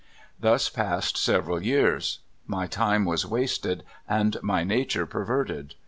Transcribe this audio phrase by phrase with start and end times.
[0.39, 2.21] Thus passed several years.
[2.47, 5.75] My time was wasted, and my nature perverted.